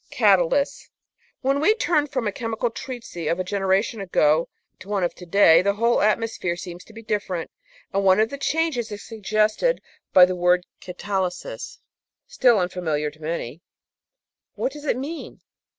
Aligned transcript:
Catalysts 0.09 0.89
When 1.41 1.59
we 1.59 1.75
turn 1.75 2.07
from 2.07 2.25
a 2.27 2.31
chemical 2.31 2.71
treatise 2.71 3.27
of 3.29 3.37
a 3.39 3.43
generation 3.43 4.01
ago 4.01 4.49
to 4.79 4.89
one 4.89 5.03
of 5.03 5.13
to 5.13 5.27
day 5.27 5.61
the 5.61 5.75
whole 5.75 6.01
atmosphere 6.01 6.55
seems 6.55 6.83
to 6.85 6.91
be 6.93 7.03
different, 7.03 7.51
and 7.93 8.03
one 8.03 8.19
of 8.19 8.31
the 8.31 8.39
changes 8.39 8.91
is 8.91 9.03
suggested 9.03 9.79
by 10.11 10.25
the 10.25 10.35
word 10.35 10.65
catalysis, 10.81 11.81
still 12.25 12.57
un 12.57 12.69
familiar 12.69 13.11
to 13.11 13.21
many. 13.21 13.61
What 14.55 14.71
does 14.71 14.85
it 14.85 14.97
mean? 14.97 15.41